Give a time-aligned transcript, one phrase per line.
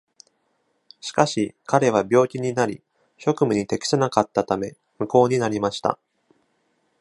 [0.99, 2.81] しかし、彼は病気になり、
[3.19, 5.99] 職務に適さなかったため、無効になりました。